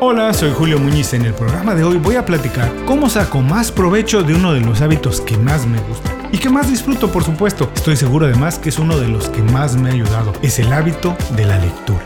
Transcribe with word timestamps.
Hola, 0.00 0.34
soy 0.34 0.50
Julio 0.50 0.78
Muñiz. 0.78 1.14
En 1.14 1.24
el 1.24 1.34
programa 1.34 1.74
de 1.74 1.84
hoy 1.84 1.98
voy 1.98 2.16
a 2.16 2.26
platicar 2.26 2.70
cómo 2.84 3.08
saco 3.08 3.40
más 3.40 3.70
provecho 3.70 4.22
de 4.22 4.34
uno 4.34 4.52
de 4.52 4.60
los 4.60 4.80
hábitos 4.80 5.20
que 5.20 5.36
más 5.38 5.66
me 5.66 5.78
gustan 5.80 6.28
y 6.32 6.38
que 6.38 6.50
más 6.50 6.68
disfruto, 6.68 7.10
por 7.12 7.22
supuesto. 7.22 7.70
Estoy 7.74 7.96
seguro 7.96 8.26
además 8.26 8.58
que 8.58 8.70
es 8.70 8.78
uno 8.78 8.98
de 8.98 9.08
los 9.08 9.28
que 9.28 9.42
más 9.42 9.76
me 9.76 9.90
ha 9.90 9.92
ayudado. 9.92 10.32
Es 10.42 10.58
el 10.58 10.72
hábito 10.72 11.16
de 11.36 11.46
la 11.46 11.58
lectura. 11.58 12.04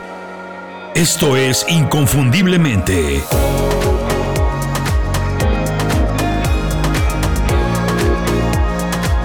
Esto 0.94 1.36
es 1.36 1.64
Inconfundiblemente. 1.68 3.22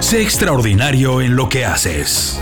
Sé 0.00 0.22
extraordinario 0.22 1.20
en 1.20 1.36
lo 1.36 1.48
que 1.48 1.66
haces. 1.66 2.40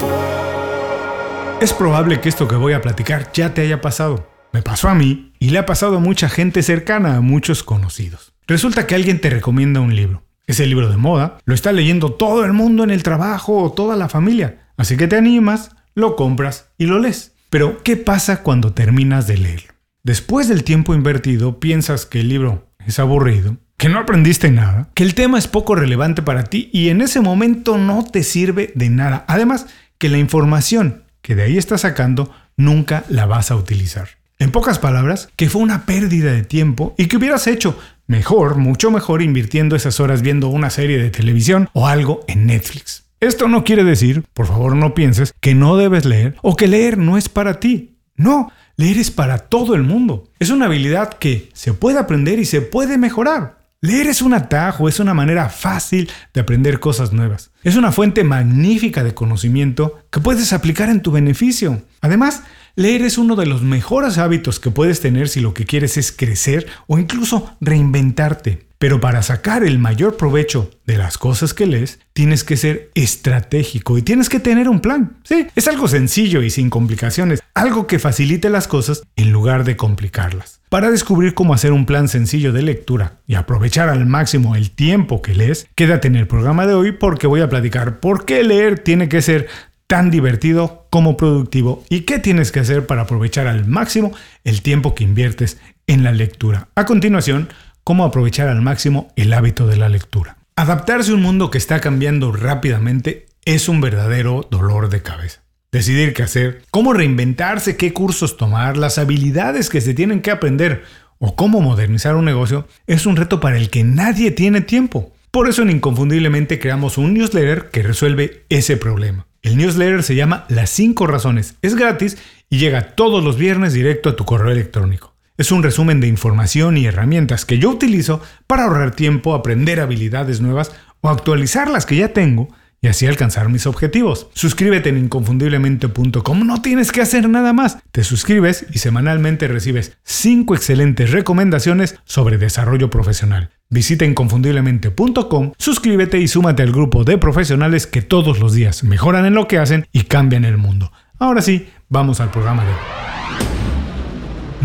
Es 1.61 1.73
probable 1.73 2.21
que 2.21 2.29
esto 2.29 2.47
que 2.47 2.57
voy 2.57 2.73
a 2.75 2.81
platicar 2.81 3.31
ya 3.33 3.55
te 3.55 3.63
haya 3.63 3.81
pasado. 3.81 4.32
Me 4.53 4.61
pasó 4.61 4.91
a 4.91 4.95
mí 4.95 5.33
y 5.39 5.49
le 5.49 5.59
ha 5.59 5.67
pasado 5.67 5.97
a 5.97 6.01
mucha 6.01 6.29
gente 6.29 6.63
cercana, 6.63 7.17
a 7.17 7.21
muchos 7.23 7.63
conocidos. 7.63 8.35
Resulta 8.47 8.87
que 8.87 8.95
alguien 8.95 9.19
te 9.19 9.31
recomienda 9.31 9.81
un 9.81 9.97
libro. 9.97 10.25
Ese 10.47 10.67
libro 10.67 10.91
de 10.91 10.99
moda 10.99 11.39
lo 11.47 11.55
está 11.55 11.73
leyendo 11.73 12.13
todo 12.13 12.45
el 12.45 12.53
mundo 12.53 12.85
en 12.85 12.91
el 12.91 13.03
trabajo 13.03 13.63
o 13.63 13.73
toda 13.73 13.97
la 13.97 14.11
familia. 14.11 14.69
Así 14.77 14.99
que 14.99 15.09
te 15.09 15.17
animas, 15.17 15.71
lo 15.95 16.17
compras 16.17 16.69
y 16.77 16.85
lo 16.85 16.99
lees. 16.99 17.33
Pero, 17.49 17.83
¿qué 17.83 17.97
pasa 17.97 18.43
cuando 18.43 18.75
terminas 18.75 19.27
de 19.27 19.39
leerlo? 19.39 19.73
Después 20.03 20.49
del 20.49 20.65
tiempo 20.65 20.95
invertido, 20.95 21.59
piensas 21.59 22.05
que 22.05 22.21
el 22.21 22.29
libro 22.29 22.69
es 22.87 22.99
aburrido, 22.99 23.57
que 23.79 23.89
no 23.89 24.01
aprendiste 24.01 24.51
nada, 24.51 24.91
que 24.95 25.03
el 25.03 25.15
tema 25.15 25.39
es 25.39 25.49
poco 25.49 25.75
relevante 25.75 26.21
para 26.21 26.45
ti 26.45 26.69
y 26.73 26.89
en 26.91 27.01
ese 27.01 27.21
momento 27.21 27.79
no 27.79 28.05
te 28.05 28.23
sirve 28.23 28.73
de 28.75 28.91
nada. 28.91 29.25
Además, 29.29 29.67
que 29.97 30.09
la 30.09 30.19
información 30.19 31.05
que 31.23 31.37
de 31.37 31.45
ahí 31.45 31.57
estás 31.57 31.83
sacando 31.83 32.35
nunca 32.57 33.05
la 33.09 33.27
vas 33.27 33.51
a 33.51 33.57
utilizar. 33.57 34.22
En 34.43 34.51
pocas 34.51 34.81
palabras, 34.81 35.29
que 35.37 35.49
fue 35.49 35.63
una 35.63 35.87
pérdida 35.87 36.33
de 36.33 36.43
tiempo 36.43 36.97
y 36.99 37.07
que 37.07 37.17
hubieras 37.17 37.47
hecho 37.47 37.79
mejor, 38.09 38.57
mucho 38.57 38.91
mejor 38.91 39.23
invirtiendo 39.23 39.77
esas 39.77 40.01
horas 40.01 40.21
viendo 40.21 40.49
una 40.49 40.69
serie 40.69 40.99
de 40.99 41.11
televisión 41.11 41.71
o 41.75 41.87
algo 41.87 42.25
en 42.27 42.47
Netflix. 42.47 43.05
Esto 43.21 43.47
no 43.47 43.63
quiere 43.63 43.85
decir, 43.85 44.25
por 44.35 44.49
favor 44.49 44.75
no 44.75 44.95
pienses, 44.95 45.33
que 45.39 45.55
no 45.55 45.77
debes 45.77 46.07
leer 46.07 46.35
o 46.43 46.57
que 46.57 46.67
leer 46.67 46.99
no 46.99 47.17
es 47.17 47.29
para 47.29 47.61
ti. 47.61 47.99
No, 48.17 48.51
leer 48.77 48.99
es 48.99 49.13
para 49.13 49.39
todo 49.39 49.77
el 49.77 49.85
mundo. 49.85 50.33
Es 50.41 50.51
una 50.51 50.67
habilidad 50.67 51.13
que 51.13 51.49
se 51.53 51.73
puede 51.73 52.01
aprender 52.01 52.41
y 52.41 52.45
se 52.45 52.63
puede 52.63 52.99
mejorar. 52.99 53.63
Leer 53.81 54.09
es 54.09 54.23
un 54.23 54.35
atajo, 54.35 54.89
es 54.89 54.99
una 54.99 55.15
manera 55.15 55.49
fácil 55.51 56.11
de 56.35 56.41
aprender 56.41 56.81
cosas 56.81 57.13
nuevas. 57.13 57.53
Es 57.63 57.77
una 57.77 57.93
fuente 57.93 58.25
magnífica 58.25 59.05
de 59.05 59.15
conocimiento 59.15 60.01
que 60.11 60.21
puedes 60.21 60.53
aplicar 60.53 60.89
en 60.89 61.01
tu 61.01 61.13
beneficio. 61.13 61.83
Además, 62.01 62.43
leer 62.77 63.03
es 63.03 63.19
uno 63.19 63.37
de 63.37 63.47
los 63.47 63.63
mejores 63.63 64.19
hábitos 64.19 64.61
que 64.61 64.71
puedes 64.71 65.01
tener 65.01 65.29
si 65.29 65.41
lo 65.41 65.55
que 65.55 65.65
quieres 65.65 65.97
es 65.97 66.13
crecer 66.13 66.67
o 66.87 66.99
incluso 66.99 67.57
reinventarte. 67.61 68.67
Pero 68.83 69.01
para 69.01 69.23
sacar 69.23 69.63
el 69.63 69.79
mayor 69.79 70.17
provecho 70.17 70.69
de 70.87 70.99
las 70.99 71.17
cosas 71.17 71.55
que 71.55 71.67
lees, 71.67 72.01
tienes 72.13 72.43
que 72.43 72.57
ser 72.57 72.91
estratégico 72.97 73.97
y 73.97 74.03
tienes 74.03 74.29
que 74.29 74.41
tener 74.41 74.69
un 74.69 74.81
plan. 74.81 75.19
Sí, 75.23 75.47
es 75.55 75.69
algo 75.69 75.87
sencillo 75.87 76.43
y 76.43 76.51
sin 76.51 76.69
complicaciones, 76.69 77.41
algo 77.55 77.87
que 77.87 78.01
facilite 78.01 78.51
las 78.51 78.67
cosas 78.67 79.05
en 79.15 79.31
lugar 79.31 79.63
de 79.63 79.77
complicarlas. 79.77 80.63
Para 80.69 80.91
descubrir 80.91 81.35
cómo 81.35 81.55
hacer 81.55 81.71
un 81.71 81.87
plan 81.87 82.09
sencillo 82.09 82.53
de 82.53 82.63
lectura 82.63 83.21
y 83.29 83.37
aprovechar 83.37 83.89
al 83.89 84.05
máximo 84.07 84.57
el 84.57 84.73
tiempo 84.73 85.23
que 85.23 85.37
lees, 85.37 85.69
quédate 85.77 86.09
en 86.09 86.17
el 86.17 86.27
programa 86.27 86.67
de 86.67 86.75
hoy 86.75 86.91
porque 86.91 87.29
voy 87.29 87.41
a 87.41 87.49
platicar 87.49 88.01
por 88.01 88.25
qué 88.25 88.43
leer 88.43 88.81
tiene 88.81 89.09
que 89.09 89.23
ser 89.23 89.47
tan 89.93 90.11
divertido 90.11 90.87
como 90.89 91.19
productivo 91.19 91.85
y 91.91 92.07
qué 92.07 92.19
tienes 92.19 92.51
que 92.51 92.61
hacer 92.61 92.87
para 92.87 93.03
aprovechar 93.03 93.47
al 93.47 93.67
máximo 93.67 94.13
el 94.43 94.63
tiempo 94.63 94.95
que 94.95 95.05
inviertes 95.05 95.59
en 95.87 96.03
la 96.03 96.13
lectura. 96.13 96.69
A 96.75 96.87
continuación, 96.87 97.51
cómo 97.85 98.07
aprovechar 98.07 98.49
al 98.49 98.63
máximo 98.63 99.13
el 99.17 99.35
hábito 99.35 99.67
de 99.67 99.77
la 99.77 99.91
lectura. 99.91 100.39
Adaptarse 100.57 101.11
a 101.11 101.15
un 101.15 101.21
mundo 101.21 101.51
que 101.51 101.59
está 101.59 101.79
cambiando 101.81 102.33
rápidamente 102.33 103.27
es 103.45 103.69
un 103.69 103.83
verdadero 103.83 104.49
dolor 104.51 104.89
de 104.89 105.03
cabeza. 105.03 105.43
Decidir 105.71 106.15
qué 106.15 106.23
hacer, 106.23 106.63
cómo 106.71 106.95
reinventarse, 106.95 107.77
qué 107.77 107.93
cursos 107.93 108.39
tomar, 108.39 108.79
las 108.79 108.97
habilidades 108.97 109.69
que 109.69 109.83
se 109.83 109.93
tienen 109.93 110.23
que 110.23 110.31
aprender 110.31 110.85
o 111.19 111.37
cómo 111.37 111.61
modernizar 111.61 112.17
un 112.17 112.25
negocio 112.25 112.67
es 112.87 113.05
un 113.05 113.17
reto 113.17 113.41
para 113.41 113.59
el 113.59 113.69
que 113.69 113.85
nadie 113.85 114.31
tiene 114.31 114.63
tiempo. 114.63 115.13
Por 115.33 115.49
eso 115.49 115.63
en 115.63 115.71
Inconfundiblemente 115.71 116.59
creamos 116.59 116.99
un 116.99 117.15
newsletter 117.15 117.71
que 117.71 117.83
resuelve 117.83 118.45
ese 118.51 118.77
problema. 118.77 119.27
El 119.41 119.57
newsletter 119.57 120.03
se 120.03 120.15
llama 120.15 120.45
Las 120.51 120.69
5 120.69 121.07
Razones, 121.07 121.55
es 121.63 121.75
gratis 121.75 122.19
y 122.51 122.59
llega 122.59 122.95
todos 122.95 123.25
los 123.25 123.39
viernes 123.39 123.73
directo 123.73 124.11
a 124.11 124.15
tu 124.15 124.27
correo 124.27 124.53
electrónico. 124.53 125.15
Es 125.39 125.51
un 125.51 125.63
resumen 125.63 126.01
de 126.01 126.07
información 126.07 126.77
y 126.77 126.85
herramientas 126.85 127.47
que 127.47 127.59
yo 127.59 127.71
utilizo 127.71 128.21
para 128.47 128.65
ahorrar 128.65 128.95
tiempo, 128.95 129.35
aprender 129.35 129.81
habilidades 129.81 130.43
nuevas 130.43 130.71
o 131.01 131.09
actualizar 131.09 131.71
las 131.71 131.87
que 131.87 131.97
ya 131.97 132.13
tengo 132.13 132.51
y 132.83 132.89
así 132.89 133.07
alcanzar 133.07 133.49
mis 133.49 133.67
objetivos. 133.67 134.29
Suscríbete 134.35 134.91
en 134.91 134.99
inconfundiblemente.com, 134.99 136.47
no 136.47 136.61
tienes 136.61 136.93
que 136.93 137.01
hacer 137.01 137.27
nada 137.31 137.55
más. 137.55 137.79
Te 137.91 138.05
suscribes 138.05 138.67
y 138.71 138.81
semanalmente 138.81 139.49
recibes 139.49 139.97
5 140.03 140.55
excelentes 140.55 141.11
recomendaciones 141.11 141.97
sobre 142.05 142.37
desarrollo 142.37 142.91
profesional. 142.91 143.49
Visita 143.73 144.05
inconfundiblemente.com, 144.05 145.53
suscríbete 145.57 146.19
y 146.19 146.29
súmate 146.29 146.63
al 146.63 146.73
grupo 146.73 147.05
de 147.05 147.17
profesionales 147.17 147.87
que 147.87 148.03
todos 148.03 148.39
los 148.39 148.53
días 148.53 148.85
mejoran 148.85 149.25
en 149.25 149.33
lo 149.33 149.49
que 149.49 149.57
hacen 149.57 149.87
y 149.93 150.03
cambian 150.03 150.45
el 150.45 150.59
mundo. 150.59 150.93
Ahora 151.19 151.41
sí, 151.41 151.71
vamos 151.89 152.21
al 152.21 152.31
programa 152.31 152.65
de 152.65 152.69
hoy. 152.69 152.77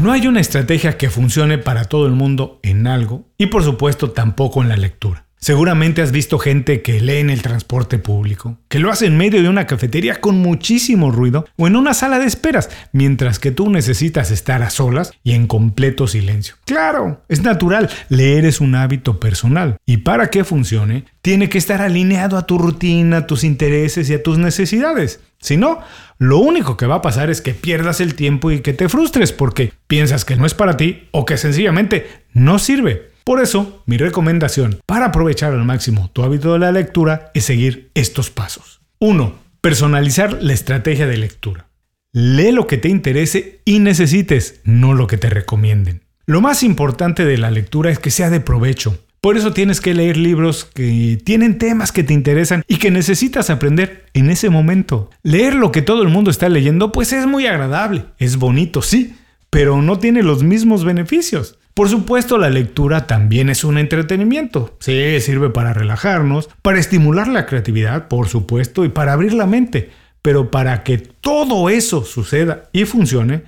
No 0.04 0.12
hay 0.12 0.28
una 0.28 0.42
estrategia 0.42 0.98
que 0.98 1.10
funcione 1.10 1.58
para 1.58 1.86
todo 1.86 2.06
el 2.06 2.12
mundo 2.12 2.60
en 2.64 2.86
algo 2.86 3.30
y 3.38 3.46
por 3.46 3.64
supuesto 3.64 4.12
tampoco 4.12 4.62
en 4.62 4.68
la 4.68 4.76
lectura. 4.76 5.27
Seguramente 5.40 6.02
has 6.02 6.12
visto 6.12 6.40
gente 6.40 6.82
que 6.82 7.00
lee 7.00 7.18
en 7.18 7.30
el 7.30 7.44
transporte 7.44 8.00
público, 8.00 8.58
que 8.70 8.80
lo 8.80 8.92
hace 8.92 9.06
en 9.06 9.18
medio 9.18 9.42
de 9.44 9.50
una 9.50 9.68
cafetería 9.68 10.20
con 10.20 10.40
muchísimo 10.40 11.12
ruido 11.12 11.46
o 11.58 11.68
en 11.68 11.76
una 11.76 11.94
sala 11.94 12.18
de 12.18 12.26
esperas, 12.26 12.70
mientras 12.92 13.38
que 13.38 13.52
tú 13.52 13.70
necesitas 13.70 14.32
estar 14.32 14.64
a 14.64 14.72
solas 14.72 15.12
y 15.24 15.34
en 15.34 15.46
completo 15.46 16.08
silencio. 16.08 16.56
Claro, 16.66 17.22
es 17.30 17.44
natural, 17.44 17.90
leer 18.10 18.46
es 18.46 18.60
un 18.60 18.74
hábito 18.74 19.20
personal 19.20 19.78
y 19.86 19.98
para 19.98 20.32
que 20.32 20.44
funcione, 20.44 21.06
tiene 21.22 21.50
que 21.50 21.60
estar 21.60 21.82
alineado 21.82 22.38
a 22.38 22.48
tu 22.48 22.58
rutina, 22.58 23.18
a 23.18 23.28
tus 23.28 23.44
intereses 23.44 24.10
y 24.10 24.16
a 24.16 24.24
tus 24.24 24.40
necesidades. 24.40 25.20
Si 25.40 25.56
no, 25.56 25.80
lo 26.18 26.40
único 26.40 26.78
que 26.78 26.88
va 26.88 26.96
a 26.96 27.02
pasar 27.04 27.30
es 27.30 27.42
que 27.42 27.54
pierdas 27.54 28.02
el 28.02 28.16
tiempo 28.16 28.52
y 28.52 28.62
que 28.62 28.74
te 28.74 28.90
frustres 28.90 29.34
porque 29.34 29.72
piensas 29.86 30.26
que 30.26 30.36
no 30.36 30.48
es 30.48 30.56
para 30.56 30.78
ti 30.78 31.08
o 31.12 31.26
que 31.26 31.38
sencillamente 31.38 32.08
no 32.34 32.58
sirve. 32.58 33.17
Por 33.28 33.42
eso, 33.42 33.84
mi 33.86 33.98
recomendación 33.98 34.80
para 34.86 35.08
aprovechar 35.08 35.52
al 35.52 35.66
máximo 35.66 36.10
tu 36.14 36.24
hábito 36.24 36.54
de 36.54 36.60
la 36.60 36.72
lectura 36.72 37.30
es 37.34 37.44
seguir 37.44 37.92
estos 37.94 38.30
pasos. 38.30 38.80
1. 39.00 39.36
Personalizar 39.60 40.42
la 40.42 40.54
estrategia 40.54 41.08
de 41.08 41.18
lectura. 41.18 41.68
Lee 42.14 42.54
lo 42.54 42.68
que 42.68 42.78
te 42.78 42.88
interese 42.88 43.60
y 43.66 43.80
necesites, 43.80 44.62
no 44.64 44.94
lo 44.94 45.08
que 45.08 45.18
te 45.18 45.30
recomienden. 45.30 46.04
Lo 46.26 46.40
más 46.40 46.64
importante 46.64 47.26
de 47.26 47.38
la 47.38 47.52
lectura 47.52 47.92
es 47.92 48.00
que 48.00 48.12
sea 48.12 48.30
de 48.30 48.40
provecho, 48.40 48.98
por 49.20 49.36
eso 49.36 49.52
tienes 49.52 49.82
que 49.82 49.94
leer 49.94 50.16
libros 50.16 50.64
que 50.64 51.20
tienen 51.22 51.58
temas 51.58 51.92
que 51.92 52.06
te 52.06 52.14
interesan 52.14 52.64
y 52.66 52.78
que 52.78 52.92
necesitas 52.92 53.50
aprender 53.50 54.06
en 54.14 54.30
ese 54.30 54.50
momento. 54.50 55.10
Leer 55.24 55.54
lo 55.54 55.74
que 55.74 55.82
todo 55.82 56.02
el 56.02 56.08
mundo 56.08 56.32
está 56.32 56.48
leyendo 56.48 56.94
pues 56.94 57.12
es 57.12 57.26
muy 57.26 57.46
agradable, 57.46 58.06
es 58.20 58.38
bonito, 58.38 58.82
sí, 58.82 59.18
pero 59.50 59.82
no 59.82 60.00
tiene 60.00 60.24
los 60.24 60.44
mismos 60.44 60.86
beneficios. 60.86 61.57
Por 61.78 61.90
supuesto, 61.90 62.40
la 62.40 62.50
lectura 62.50 63.06
también 63.06 63.52
es 63.52 63.64
un 63.64 63.78
entretenimiento. 63.78 64.76
Sí, 64.80 65.22
sirve 65.22 65.52
para 65.52 65.74
relajarnos, 65.74 66.50
para 66.64 66.80
estimular 66.80 67.28
la 67.28 67.46
creatividad, 67.46 68.08
por 68.08 68.30
supuesto, 68.30 68.84
y 68.84 68.90
para 68.90 69.14
abrir 69.14 69.36
la 69.36 69.46
mente. 69.46 69.92
Pero 70.24 70.50
para 70.50 70.82
que 70.82 70.98
todo 70.98 71.70
eso 71.70 72.04
suceda 72.04 72.64
y 72.74 72.86
funcione, 72.86 73.44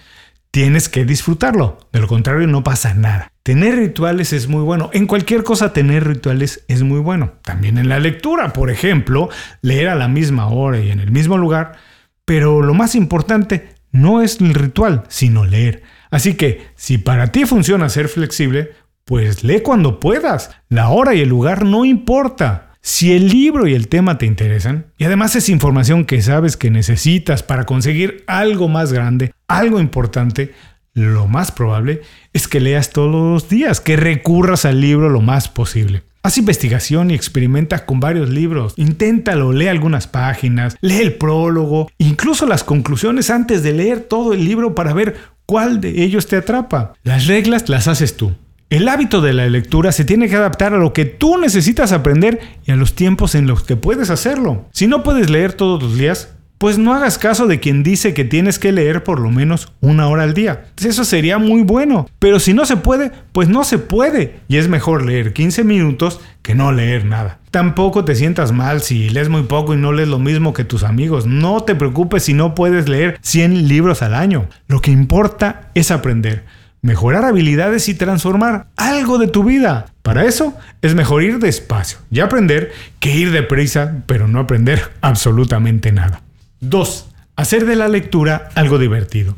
tienes 0.52 0.90
que 0.90 1.06
disfrutarlo. 1.06 1.80
De 1.92 2.02
lo 2.02 2.08
contrario, 2.08 2.46
no 2.46 2.64
pasa 2.64 2.94
nada. 2.94 3.32
Tener 3.42 3.76
rituales 3.76 4.32
es 4.32 4.48
muy 4.48 4.62
bueno. 4.62 4.92
En 4.94 5.08
cualquier 5.08 5.44
cosa 5.44 5.74
tener 5.74 6.06
rituales 6.06 6.64
es 6.68 6.84
muy 6.84 7.00
bueno. 7.00 7.32
También 7.42 7.80
en 7.80 7.90
la 7.90 7.98
lectura, 7.98 8.54
por 8.54 8.70
ejemplo, 8.70 9.30
leer 9.64 9.90
a 9.90 9.96
la 9.96 10.08
misma 10.08 10.50
hora 10.50 10.80
y 10.80 10.92
en 10.92 11.00
el 11.00 11.10
mismo 11.10 11.40
lugar. 11.40 11.78
Pero 12.26 12.62
lo 12.62 12.76
más 12.76 12.94
importante 12.94 13.70
no 13.92 14.22
es 14.22 14.40
el 14.40 14.54
ritual, 14.54 15.06
sino 15.08 15.46
leer. 15.46 15.82
Así 16.10 16.34
que 16.34 16.68
si 16.76 16.98
para 16.98 17.32
ti 17.32 17.46
funciona 17.46 17.90
ser 17.90 18.08
flexible, 18.08 18.72
pues 19.06 19.44
lee 19.44 19.62
cuando 19.62 20.00
puedas. 20.00 20.52
La 20.70 20.90
hora 20.90 21.16
y 21.16 21.22
el 21.22 21.30
lugar 21.30 21.66
no 21.66 21.86
importa. 21.86 22.70
Si 22.82 23.12
el 23.12 23.28
libro 23.28 23.68
y 23.68 23.74
el 23.74 23.90
tema 23.90 24.18
te 24.18 24.26
interesan, 24.26 24.94
y 24.98 25.04
además 25.04 25.36
es 25.36 25.50
información 25.50 26.06
que 26.06 26.22
sabes 26.22 26.56
que 26.56 26.72
necesitas 26.72 27.44
para 27.44 27.66
conseguir 27.66 28.24
algo 28.26 28.70
más 28.70 28.94
grande, 28.94 29.34
algo 29.48 29.80
importante, 29.80 30.54
lo 30.94 31.28
más 31.28 31.52
probable 31.52 32.02
es 32.34 32.48
que 32.48 32.60
leas 32.60 32.92
todos 32.92 33.12
los 33.12 33.50
días, 33.50 33.82
que 33.82 33.98
recurras 33.98 34.66
al 34.66 34.80
libro 34.82 35.10
lo 35.10 35.22
más 35.22 35.50
posible. 35.50 36.04
Haz 36.22 36.38
investigación 36.38 37.12
y 37.12 37.14
experimenta 37.14 37.86
con 37.86 38.00
varios 38.00 38.30
libros. 38.30 38.74
Inténtalo, 38.76 39.54
lee 39.54 39.68
algunas 39.68 40.08
páginas, 40.08 40.76
lee 40.82 40.98
el 40.98 41.14
prólogo, 41.14 41.90
incluso 41.98 42.46
las 42.46 42.64
conclusiones 42.64 43.30
antes 43.30 43.64
de 43.64 43.74
leer 43.74 44.02
todo 44.02 44.34
el 44.34 44.44
libro 44.44 44.76
para 44.76 44.94
ver 44.94 45.16
¿Cuál 45.50 45.82
de 45.82 46.04
ellos 46.04 46.28
te 46.28 46.36
atrapa? 46.36 46.94
Las 47.02 47.26
reglas 47.26 47.70
las 47.70 47.88
haces 47.88 48.16
tú. 48.16 48.36
El 48.70 48.88
hábito 48.88 49.20
de 49.20 49.34
la 49.34 49.48
lectura 49.48 49.92
se 49.92 50.06
tiene 50.06 50.30
que 50.30 50.36
adaptar 50.36 50.76
a 50.76 50.78
lo 50.78 50.94
que 50.94 51.06
tú 51.06 51.40
necesitas 51.40 51.92
aprender 51.92 52.40
y 52.68 52.72
a 52.72 52.76
los 52.76 52.94
tiempos 52.94 53.34
en 53.34 53.48
los 53.48 53.64
que 53.64 53.76
puedes 53.76 54.12
hacerlo. 54.12 54.68
Si 54.72 54.86
no 54.86 55.02
puedes 55.02 55.32
leer 55.32 55.54
todos 55.54 55.82
los 55.82 55.98
días, 55.98 56.36
pues 56.60 56.78
no 56.78 56.94
hagas 56.94 57.18
caso 57.18 57.48
de 57.48 57.62
quien 57.62 57.84
dice 57.84 58.14
que 58.14 58.26
tienes 58.26 58.60
que 58.60 58.74
leer 58.74 59.02
por 59.02 59.22
lo 59.22 59.32
menos 59.32 59.72
una 59.80 60.10
hora 60.10 60.24
al 60.24 60.34
día. 60.34 60.66
Eso 60.78 61.06
sería 61.06 61.38
muy 61.38 61.64
bueno. 61.64 62.08
Pero 62.20 62.40
si 62.40 62.54
no 62.54 62.66
se 62.66 62.76
puede, 62.76 63.12
pues 63.32 63.48
no 63.48 63.64
se 63.64 63.80
puede. 63.80 64.42
Y 64.50 64.58
es 64.58 64.68
mejor 64.68 65.06
leer 65.06 65.32
15 65.32 65.64
minutos 65.64 66.20
que 66.42 66.56
no 66.56 66.74
leer 66.74 67.06
nada. 67.06 67.40
Tampoco 67.50 68.04
te 68.04 68.14
sientas 68.14 68.52
mal 68.52 68.82
si 68.82 69.10
lees 69.10 69.30
muy 69.30 69.44
poco 69.44 69.74
y 69.74 69.78
no 69.78 69.94
lees 69.94 70.10
lo 70.10 70.20
mismo 70.20 70.54
que 70.54 70.66
tus 70.66 70.84
amigos. 70.84 71.26
No 71.26 71.64
te 71.64 71.76
preocupes 71.76 72.24
si 72.24 72.34
no 72.34 72.56
puedes 72.56 72.90
leer 72.90 73.18
100 73.22 73.70
libros 73.70 74.02
al 74.02 74.14
año. 74.14 74.50
Lo 74.68 74.82
que 74.82 74.92
importa 74.92 75.72
es 75.76 75.92
aprender 75.92 76.44
mejorar 76.82 77.26
habilidades 77.26 77.90
y 77.90 77.94
transformar 77.94 78.68
algo 78.78 79.18
de 79.18 79.28
tu 79.28 79.44
vida. 79.44 79.88
Para 80.02 80.26
eso 80.26 80.58
es 80.82 80.96
mejor 80.96 81.24
ir 81.24 81.40
despacio 81.40 82.00
y 82.10 82.22
aprender 82.22 82.72
que 83.00 83.16
ir 83.16 83.32
deprisa, 83.32 84.04
pero 84.06 84.28
no 84.28 84.40
aprender 84.40 84.92
absolutamente 85.02 85.92
nada. 85.92 86.22
2. 86.62 87.10
Hacer 87.38 87.66
de 87.66 87.76
la 87.78 87.88
lectura 87.88 88.50
algo 88.56 88.78
divertido. 88.80 89.36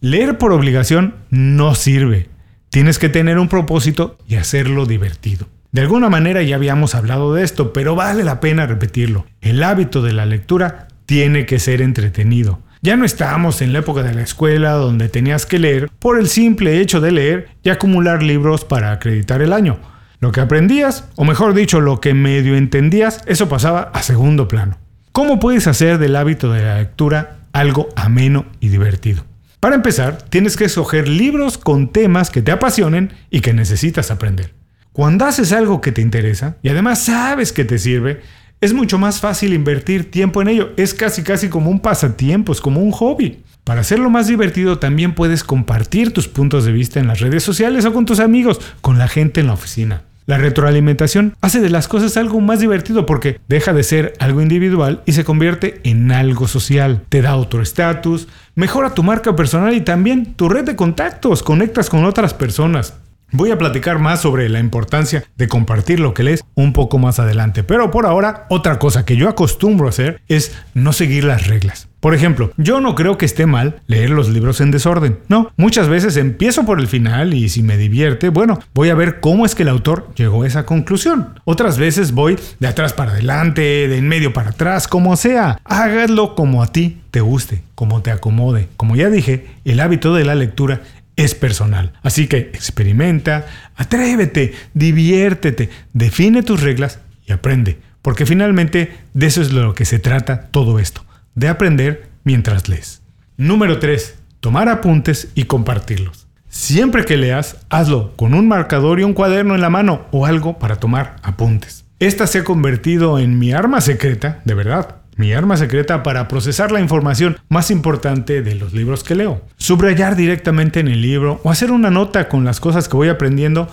Leer 0.00 0.38
por 0.38 0.52
obligación 0.52 1.14
no 1.30 1.74
sirve. 1.74 2.28
Tienes 2.70 2.98
que 2.98 3.10
tener 3.10 3.38
un 3.38 3.48
propósito 3.48 4.16
y 4.26 4.36
hacerlo 4.36 4.86
divertido. 4.86 5.48
De 5.72 5.82
alguna 5.82 6.08
manera 6.08 6.42
ya 6.42 6.56
habíamos 6.56 6.94
hablado 6.94 7.34
de 7.34 7.44
esto, 7.44 7.74
pero 7.74 7.94
vale 7.94 8.24
la 8.24 8.40
pena 8.40 8.66
repetirlo. 8.66 9.26
El 9.42 9.62
hábito 9.62 10.00
de 10.00 10.14
la 10.14 10.24
lectura 10.24 10.88
tiene 11.04 11.44
que 11.44 11.58
ser 11.58 11.82
entretenido. 11.82 12.60
Ya 12.80 12.96
no 12.96 13.04
estábamos 13.04 13.60
en 13.60 13.74
la 13.74 13.80
época 13.80 14.02
de 14.02 14.14
la 14.14 14.22
escuela 14.22 14.72
donde 14.72 15.10
tenías 15.10 15.44
que 15.44 15.58
leer 15.58 15.90
por 15.98 16.18
el 16.18 16.28
simple 16.28 16.80
hecho 16.80 17.00
de 17.02 17.12
leer 17.12 17.48
y 17.62 17.68
acumular 17.68 18.22
libros 18.22 18.64
para 18.64 18.92
acreditar 18.92 19.42
el 19.42 19.52
año. 19.52 19.78
Lo 20.20 20.32
que 20.32 20.40
aprendías, 20.40 21.04
o 21.16 21.24
mejor 21.24 21.52
dicho, 21.52 21.80
lo 21.80 22.00
que 22.00 22.14
medio 22.14 22.56
entendías, 22.56 23.22
eso 23.26 23.48
pasaba 23.48 23.90
a 23.92 24.02
segundo 24.02 24.48
plano. 24.48 24.78
¿Cómo 25.16 25.40
puedes 25.40 25.66
hacer 25.66 25.96
del 25.96 26.14
hábito 26.14 26.52
de 26.52 26.62
la 26.62 26.76
lectura 26.76 27.38
algo 27.54 27.88
ameno 27.96 28.44
y 28.60 28.68
divertido? 28.68 29.24
Para 29.60 29.74
empezar, 29.74 30.18
tienes 30.20 30.58
que 30.58 30.66
escoger 30.66 31.08
libros 31.08 31.56
con 31.56 31.90
temas 31.90 32.28
que 32.28 32.42
te 32.42 32.52
apasionen 32.52 33.14
y 33.30 33.40
que 33.40 33.54
necesitas 33.54 34.10
aprender. 34.10 34.52
Cuando 34.92 35.24
haces 35.24 35.52
algo 35.52 35.80
que 35.80 35.90
te 35.90 36.02
interesa 36.02 36.58
y 36.62 36.68
además 36.68 37.02
sabes 37.02 37.54
que 37.54 37.64
te 37.64 37.78
sirve, 37.78 38.20
es 38.60 38.74
mucho 38.74 38.98
más 38.98 39.18
fácil 39.18 39.54
invertir 39.54 40.10
tiempo 40.10 40.42
en 40.42 40.48
ello. 40.48 40.72
Es 40.76 40.92
casi 40.92 41.22
casi 41.22 41.48
como 41.48 41.70
un 41.70 41.80
pasatiempo, 41.80 42.52
es 42.52 42.60
como 42.60 42.82
un 42.82 42.92
hobby. 42.92 43.42
Para 43.64 43.80
hacerlo 43.80 44.10
más 44.10 44.26
divertido 44.26 44.78
también 44.78 45.14
puedes 45.14 45.44
compartir 45.44 46.12
tus 46.12 46.28
puntos 46.28 46.66
de 46.66 46.72
vista 46.72 47.00
en 47.00 47.06
las 47.06 47.20
redes 47.20 47.42
sociales 47.42 47.86
o 47.86 47.94
con 47.94 48.04
tus 48.04 48.20
amigos, 48.20 48.60
con 48.82 48.98
la 48.98 49.08
gente 49.08 49.40
en 49.40 49.46
la 49.46 49.54
oficina. 49.54 50.02
La 50.26 50.38
retroalimentación 50.38 51.36
hace 51.40 51.60
de 51.60 51.70
las 51.70 51.86
cosas 51.86 52.16
algo 52.16 52.40
más 52.40 52.58
divertido 52.58 53.06
porque 53.06 53.38
deja 53.48 53.72
de 53.72 53.84
ser 53.84 54.14
algo 54.18 54.42
individual 54.42 55.00
y 55.06 55.12
se 55.12 55.24
convierte 55.24 55.80
en 55.84 56.10
algo 56.10 56.48
social. 56.48 57.02
Te 57.08 57.22
da 57.22 57.36
otro 57.36 57.62
estatus, 57.62 58.26
mejora 58.56 58.92
tu 58.92 59.04
marca 59.04 59.36
personal 59.36 59.72
y 59.74 59.82
también 59.82 60.34
tu 60.34 60.48
red 60.48 60.64
de 60.64 60.74
contactos, 60.74 61.44
conectas 61.44 61.88
con 61.88 62.04
otras 62.04 62.34
personas. 62.34 62.94
Voy 63.32 63.50
a 63.50 63.58
platicar 63.58 63.98
más 63.98 64.20
sobre 64.20 64.48
la 64.48 64.60
importancia 64.60 65.24
de 65.36 65.48
compartir 65.48 65.98
lo 65.98 66.14
que 66.14 66.22
lees 66.22 66.44
un 66.54 66.72
poco 66.72 66.98
más 66.98 67.18
adelante, 67.18 67.64
pero 67.64 67.90
por 67.90 68.06
ahora 68.06 68.46
otra 68.50 68.78
cosa 68.78 69.04
que 69.04 69.16
yo 69.16 69.28
acostumbro 69.28 69.86
a 69.86 69.90
hacer 69.90 70.20
es 70.28 70.56
no 70.74 70.92
seguir 70.92 71.24
las 71.24 71.48
reglas. 71.48 71.88
Por 71.98 72.14
ejemplo, 72.14 72.52
yo 72.56 72.80
no 72.80 72.94
creo 72.94 73.18
que 73.18 73.26
esté 73.26 73.46
mal 73.46 73.80
leer 73.88 74.10
los 74.10 74.28
libros 74.28 74.60
en 74.60 74.70
desorden. 74.70 75.18
No, 75.26 75.50
muchas 75.56 75.88
veces 75.88 76.16
empiezo 76.16 76.64
por 76.64 76.78
el 76.78 76.86
final 76.86 77.34
y 77.34 77.48
si 77.48 77.64
me 77.64 77.76
divierte, 77.76 78.28
bueno, 78.28 78.60
voy 78.74 78.90
a 78.90 78.94
ver 78.94 79.18
cómo 79.18 79.44
es 79.44 79.56
que 79.56 79.64
el 79.64 79.70
autor 79.70 80.08
llegó 80.14 80.44
a 80.44 80.46
esa 80.46 80.64
conclusión. 80.66 81.40
Otras 81.44 81.78
veces 81.78 82.12
voy 82.12 82.38
de 82.60 82.68
atrás 82.68 82.92
para 82.92 83.10
adelante, 83.10 83.60
de 83.60 83.98
en 83.98 84.06
medio 84.06 84.32
para 84.32 84.50
atrás, 84.50 84.86
como 84.86 85.16
sea. 85.16 85.58
Hágalo 85.64 86.36
como 86.36 86.62
a 86.62 86.68
ti 86.68 87.00
te 87.10 87.22
guste, 87.22 87.62
como 87.74 88.02
te 88.02 88.10
acomode. 88.10 88.68
Como 88.76 88.94
ya 88.94 89.08
dije, 89.08 89.46
el 89.64 89.80
hábito 89.80 90.14
de 90.14 90.24
la 90.24 90.34
lectura 90.34 90.82
es 91.16 91.34
personal. 91.34 91.92
Así 92.02 92.28
que 92.28 92.38
experimenta, 92.38 93.46
atrévete, 93.74 94.54
diviértete, 94.74 95.70
define 95.92 96.42
tus 96.42 96.60
reglas 96.60 97.00
y 97.26 97.32
aprende. 97.32 97.80
Porque 98.02 98.26
finalmente 98.26 98.92
de 99.14 99.26
eso 99.26 99.42
es 99.42 99.52
lo 99.52 99.74
que 99.74 99.84
se 99.84 99.98
trata 99.98 100.48
todo 100.50 100.78
esto, 100.78 101.04
de 101.34 101.48
aprender 101.48 102.08
mientras 102.22 102.68
lees. 102.68 103.02
Número 103.36 103.78
3. 103.78 104.14
Tomar 104.40 104.68
apuntes 104.68 105.28
y 105.34 105.44
compartirlos. 105.44 106.28
Siempre 106.48 107.04
que 107.04 107.16
leas, 107.16 107.56
hazlo 107.68 108.14
con 108.16 108.32
un 108.32 108.46
marcador 108.46 109.00
y 109.00 109.02
un 109.02 109.12
cuaderno 109.12 109.54
en 109.54 109.60
la 109.60 109.70
mano 109.70 110.06
o 110.12 110.26
algo 110.26 110.58
para 110.58 110.76
tomar 110.76 111.16
apuntes. 111.22 111.84
Esta 111.98 112.26
se 112.26 112.38
ha 112.38 112.44
convertido 112.44 113.18
en 113.18 113.38
mi 113.38 113.52
arma 113.52 113.80
secreta, 113.80 114.42
de 114.44 114.54
verdad 114.54 115.00
mi 115.16 115.32
arma 115.32 115.56
secreta 115.56 116.02
para 116.02 116.28
procesar 116.28 116.72
la 116.72 116.80
información 116.80 117.36
más 117.48 117.70
importante 117.70 118.42
de 118.42 118.54
los 118.54 118.72
libros 118.72 119.02
que 119.02 119.14
leo. 119.14 119.42
Subrayar 119.56 120.14
directamente 120.16 120.80
en 120.80 120.88
el 120.88 121.02
libro 121.02 121.40
o 121.42 121.50
hacer 121.50 121.72
una 121.72 121.90
nota 121.90 122.28
con 122.28 122.44
las 122.44 122.60
cosas 122.60 122.88
que 122.88 122.96
voy 122.96 123.08
aprendiendo 123.08 123.68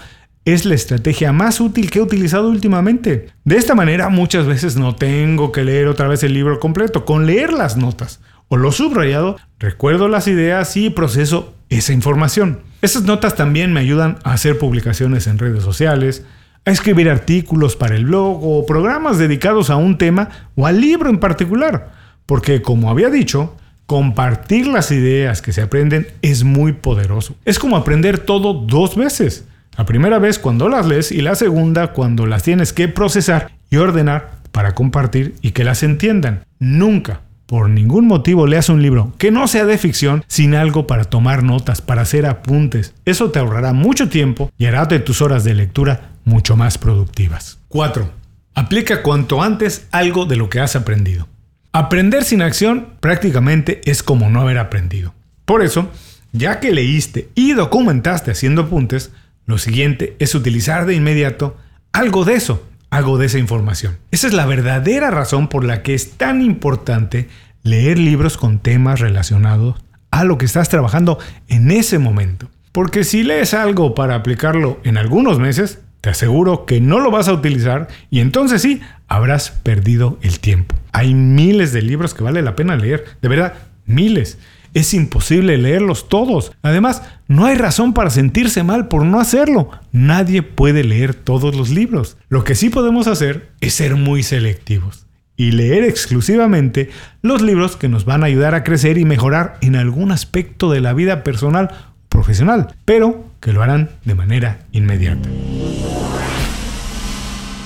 es 0.45 0.65
la 0.65 0.75
estrategia 0.75 1.31
más 1.31 1.61
útil 1.61 1.89
que 1.89 1.99
he 1.99 2.01
utilizado 2.01 2.49
últimamente. 2.49 3.29
De 3.45 3.57
esta 3.57 3.75
manera 3.75 4.09
muchas 4.09 4.45
veces 4.45 4.75
no 4.75 4.95
tengo 4.95 5.51
que 5.51 5.63
leer 5.63 5.87
otra 5.87 6.07
vez 6.07 6.23
el 6.23 6.33
libro 6.33 6.59
completo, 6.59 7.05
con 7.05 7.25
leer 7.25 7.53
las 7.53 7.77
notas 7.77 8.19
o 8.49 8.57
lo 8.57 8.71
subrayado, 8.71 9.37
recuerdo 9.57 10.07
las 10.07 10.27
ideas 10.27 10.75
y 10.77 10.89
proceso 10.89 11.55
esa 11.69 11.93
información. 11.93 12.59
Esas 12.81 13.03
notas 13.03 13.35
también 13.35 13.73
me 13.73 13.79
ayudan 13.79 14.19
a 14.23 14.33
hacer 14.33 14.57
publicaciones 14.57 15.27
en 15.27 15.39
redes 15.39 15.63
sociales, 15.63 16.25
a 16.65 16.71
escribir 16.71 17.09
artículos 17.09 17.75
para 17.75 17.95
el 17.95 18.05
blog 18.05 18.39
o 18.41 18.65
programas 18.65 19.17
dedicados 19.17 19.69
a 19.69 19.75
un 19.75 19.97
tema 19.97 20.29
o 20.55 20.65
al 20.65 20.79
libro 20.79 21.09
en 21.09 21.19
particular, 21.19 21.91
porque 22.25 22.61
como 22.61 22.89
había 22.89 23.09
dicho, 23.09 23.55
compartir 23.85 24.67
las 24.67 24.91
ideas 24.91 25.41
que 25.41 25.51
se 25.51 25.61
aprenden 25.61 26.07
es 26.21 26.43
muy 26.43 26.73
poderoso. 26.73 27.35
Es 27.45 27.59
como 27.59 27.75
aprender 27.75 28.19
todo 28.19 28.53
dos 28.53 28.95
veces. 28.95 29.45
La 29.77 29.85
primera 29.85 30.19
vez 30.19 30.39
cuando 30.39 30.69
las 30.69 30.85
lees 30.85 31.11
y 31.11 31.21
la 31.21 31.35
segunda 31.35 31.93
cuando 31.93 32.25
las 32.25 32.43
tienes 32.43 32.73
que 32.73 32.87
procesar 32.87 33.51
y 33.69 33.77
ordenar 33.77 34.37
para 34.51 34.75
compartir 34.75 35.35
y 35.41 35.51
que 35.51 35.63
las 35.63 35.81
entiendan. 35.83 36.43
Nunca, 36.59 37.21
por 37.47 37.69
ningún 37.69 38.07
motivo 38.07 38.47
leas 38.47 38.69
un 38.69 38.81
libro 38.81 39.13
que 39.17 39.31
no 39.31 39.47
sea 39.47 39.65
de 39.65 39.79
ficción 39.79 40.23
sin 40.27 40.53
algo 40.53 40.87
para 40.87 41.05
tomar 41.05 41.43
notas, 41.43 41.81
para 41.81 42.03
hacer 42.03 42.25
apuntes. 42.25 42.93
Eso 43.05 43.31
te 43.31 43.39
ahorrará 43.39 43.73
mucho 43.73 44.09
tiempo 44.09 44.51
y 44.57 44.67
hará 44.67 44.85
de 44.85 44.99
tus 44.99 45.21
horas 45.21 45.43
de 45.43 45.55
lectura 45.55 46.12
mucho 46.25 46.55
más 46.55 46.77
productivas. 46.77 47.59
4. 47.69 48.09
Aplica 48.55 49.01
cuanto 49.01 49.41
antes 49.41 49.87
algo 49.91 50.25
de 50.25 50.35
lo 50.35 50.49
que 50.49 50.59
has 50.59 50.75
aprendido. 50.75 51.27
Aprender 51.71 52.23
sin 52.23 52.41
acción 52.41 52.89
prácticamente 52.99 53.81
es 53.85 54.03
como 54.03 54.29
no 54.29 54.41
haber 54.41 54.59
aprendido. 54.59 55.13
Por 55.45 55.63
eso, 55.63 55.89
ya 56.31 56.59
que 56.59 56.71
leíste 56.71 57.29
y 57.33 57.53
documentaste 57.53 58.31
haciendo 58.31 58.63
apuntes, 58.63 59.11
lo 59.45 59.57
siguiente 59.57 60.15
es 60.19 60.35
utilizar 60.35 60.85
de 60.85 60.95
inmediato 60.95 61.57
algo 61.91 62.25
de 62.25 62.35
eso, 62.35 62.63
algo 62.89 63.17
de 63.17 63.25
esa 63.25 63.39
información. 63.39 63.97
Esa 64.11 64.27
es 64.27 64.33
la 64.33 64.45
verdadera 64.45 65.09
razón 65.09 65.47
por 65.47 65.63
la 65.63 65.81
que 65.81 65.95
es 65.95 66.11
tan 66.11 66.41
importante 66.41 67.27
leer 67.63 67.97
libros 67.97 68.37
con 68.37 68.59
temas 68.59 68.99
relacionados 68.99 69.75
a 70.11 70.23
lo 70.23 70.37
que 70.37 70.45
estás 70.45 70.69
trabajando 70.69 71.17
en 71.47 71.71
ese 71.71 71.97
momento. 71.97 72.49
Porque 72.71 73.03
si 73.03 73.23
lees 73.23 73.53
algo 73.53 73.95
para 73.95 74.15
aplicarlo 74.15 74.79
en 74.83 74.97
algunos 74.97 75.39
meses, 75.39 75.79
te 76.03 76.09
aseguro 76.09 76.65
que 76.65 76.81
no 76.81 76.99
lo 76.99 77.11
vas 77.11 77.29
a 77.29 77.33
utilizar 77.33 77.87
y 78.11 78.19
entonces 78.19 78.61
sí, 78.61 78.81
habrás 79.07 79.51
perdido 79.51 80.19
el 80.21 80.41
tiempo. 80.41 80.75
Hay 80.91 81.13
miles 81.13 81.71
de 81.71 81.81
libros 81.81 82.13
que 82.13 82.25
vale 82.25 82.41
la 82.41 82.57
pena 82.57 82.75
leer, 82.75 83.05
de 83.21 83.29
verdad, 83.29 83.53
miles. 83.85 84.37
Es 84.73 84.93
imposible 84.93 85.57
leerlos 85.57 86.09
todos. 86.09 86.51
Además, 86.61 87.03
no 87.29 87.45
hay 87.45 87.55
razón 87.55 87.93
para 87.93 88.09
sentirse 88.09 88.63
mal 88.63 88.89
por 88.89 89.05
no 89.05 89.21
hacerlo. 89.21 89.71
Nadie 89.93 90.41
puede 90.41 90.83
leer 90.83 91.13
todos 91.13 91.55
los 91.55 91.69
libros. 91.69 92.17
Lo 92.27 92.43
que 92.43 92.55
sí 92.55 92.69
podemos 92.69 93.07
hacer 93.07 93.51
es 93.61 93.73
ser 93.73 93.95
muy 93.95 94.23
selectivos 94.23 95.07
y 95.37 95.51
leer 95.51 95.85
exclusivamente 95.85 96.89
los 97.21 97.41
libros 97.41 97.77
que 97.77 97.87
nos 97.87 98.03
van 98.03 98.23
a 98.23 98.25
ayudar 98.25 98.55
a 98.55 98.65
crecer 98.65 98.97
y 98.97 99.05
mejorar 99.05 99.57
en 99.61 99.77
algún 99.77 100.11
aspecto 100.11 100.69
de 100.69 100.81
la 100.81 100.91
vida 100.91 101.23
personal 101.23 101.93
profesional, 102.09 102.75
pero 102.83 103.25
que 103.39 103.53
lo 103.53 103.63
harán 103.63 103.89
de 104.03 104.15
manera 104.15 104.59
inmediata. 104.73 105.29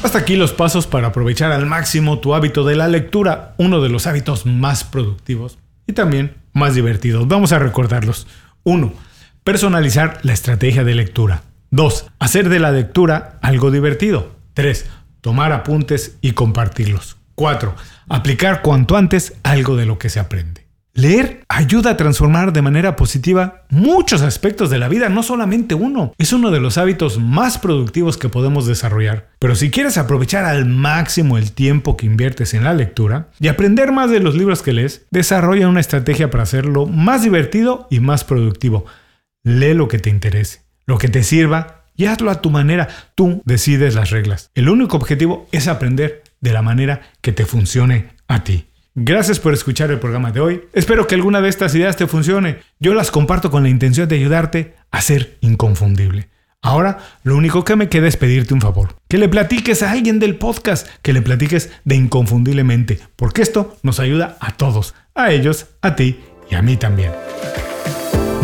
Hasta 0.07 0.19
aquí 0.19 0.37
los 0.37 0.53
pasos 0.53 0.87
para 0.87 1.07
aprovechar 1.07 1.51
al 1.51 1.65
máximo 1.65 2.19
tu 2.19 2.33
hábito 2.33 2.63
de 2.63 2.77
la 2.77 2.87
lectura, 2.87 3.55
uno 3.57 3.81
de 3.81 3.89
los 3.89 4.07
hábitos 4.07 4.45
más 4.45 4.85
productivos 4.85 5.59
y 5.85 5.91
también 5.91 6.37
más 6.53 6.75
divertidos. 6.75 7.27
Vamos 7.27 7.51
a 7.51 7.59
recordarlos. 7.59 8.25
1. 8.63 8.93
Personalizar 9.43 10.19
la 10.23 10.31
estrategia 10.31 10.85
de 10.85 10.95
lectura. 10.95 11.41
2. 11.71 12.07
Hacer 12.19 12.47
de 12.47 12.59
la 12.59 12.71
lectura 12.71 13.37
algo 13.41 13.69
divertido. 13.69 14.31
3. 14.53 14.85
Tomar 15.19 15.51
apuntes 15.51 16.15
y 16.21 16.31
compartirlos. 16.31 17.17
4. 17.35 17.75
Aplicar 18.07 18.61
cuanto 18.61 18.95
antes 18.95 19.33
algo 19.43 19.75
de 19.75 19.87
lo 19.87 19.99
que 19.99 20.07
se 20.07 20.21
aprende. 20.21 20.66
Leer 20.97 21.45
ayuda 21.47 21.91
a 21.91 21.95
transformar 21.95 22.53
de 22.53 22.63
manera 22.63 22.95
positiva 22.95 23.61
muchos 23.69 24.23
aspectos 24.23 24.71
de 24.71 24.79
la 24.79 24.87
vida, 24.87 25.09
no 25.09 25.21
solamente 25.21 25.75
uno. 25.75 26.11
Es 26.17 26.33
uno 26.33 26.49
de 26.49 26.59
los 26.59 26.79
hábitos 26.79 27.19
más 27.19 27.59
productivos 27.59 28.17
que 28.17 28.29
podemos 28.29 28.65
desarrollar. 28.65 29.29
Pero 29.37 29.53
si 29.53 29.69
quieres 29.69 29.99
aprovechar 29.99 30.43
al 30.43 30.65
máximo 30.65 31.37
el 31.37 31.51
tiempo 31.51 31.97
que 31.97 32.07
inviertes 32.07 32.55
en 32.55 32.63
la 32.63 32.73
lectura 32.73 33.29
y 33.39 33.47
aprender 33.47 33.91
más 33.91 34.09
de 34.09 34.21
los 34.21 34.33
libros 34.33 34.63
que 34.63 34.73
lees, 34.73 35.05
desarrolla 35.11 35.69
una 35.69 35.81
estrategia 35.81 36.31
para 36.31 36.41
hacerlo 36.41 36.87
más 36.87 37.21
divertido 37.21 37.85
y 37.91 37.99
más 37.99 38.23
productivo. 38.23 38.87
Lee 39.43 39.75
lo 39.75 39.87
que 39.87 39.99
te 39.99 40.09
interese, 40.09 40.63
lo 40.87 40.97
que 40.97 41.09
te 41.09 41.21
sirva 41.21 41.83
y 41.95 42.05
hazlo 42.05 42.31
a 42.31 42.41
tu 42.41 42.49
manera. 42.49 42.87
Tú 43.13 43.43
decides 43.45 43.93
las 43.93 44.09
reglas. 44.09 44.49
El 44.55 44.67
único 44.67 44.97
objetivo 44.97 45.47
es 45.51 45.67
aprender 45.67 46.23
de 46.41 46.53
la 46.53 46.63
manera 46.63 47.01
que 47.21 47.33
te 47.33 47.45
funcione 47.45 48.09
a 48.27 48.43
ti. 48.43 48.65
Gracias 48.99 49.39
por 49.39 49.53
escuchar 49.53 49.91
el 49.91 49.99
programa 49.99 50.31
de 50.31 50.39
hoy. 50.39 50.63
Espero 50.73 51.05
que 51.05 51.13
alguna 51.13 51.39
de 51.39 51.49
estas 51.49 51.75
ideas 51.75 51.95
te 51.95 52.07
funcione. 52.07 52.57
Yo 52.79 52.95
las 52.95 53.11
comparto 53.11 53.51
con 53.51 53.61
la 53.61 53.69
intención 53.69 54.09
de 54.09 54.15
ayudarte 54.15 54.73
a 54.89 55.01
ser 55.01 55.37
inconfundible. 55.41 56.29
Ahora, 56.63 56.97
lo 57.21 57.37
único 57.37 57.63
que 57.63 57.75
me 57.75 57.89
queda 57.89 58.07
es 58.07 58.17
pedirte 58.17 58.55
un 58.55 58.61
favor. 58.61 58.95
Que 59.07 59.19
le 59.19 59.29
platiques 59.29 59.83
a 59.83 59.91
alguien 59.91 60.17
del 60.17 60.37
podcast, 60.37 60.87
que 61.03 61.13
le 61.13 61.21
platiques 61.21 61.69
de 61.85 61.93
inconfundiblemente, 61.93 62.97
porque 63.15 63.43
esto 63.43 63.77
nos 63.83 63.99
ayuda 63.99 64.35
a 64.39 64.57
todos, 64.57 64.95
a 65.13 65.31
ellos, 65.31 65.67
a 65.83 65.95
ti 65.95 66.19
y 66.49 66.55
a 66.55 66.63
mí 66.63 66.75
también. 66.75 67.11